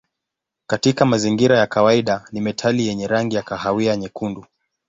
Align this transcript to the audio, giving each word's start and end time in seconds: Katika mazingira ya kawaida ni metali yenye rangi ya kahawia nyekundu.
Katika 0.67 1.05
mazingira 1.05 1.57
ya 1.59 1.67
kawaida 1.67 2.25
ni 2.31 2.41
metali 2.41 2.87
yenye 2.87 3.07
rangi 3.07 3.35
ya 3.35 3.41
kahawia 3.41 3.95
nyekundu. 3.95 4.45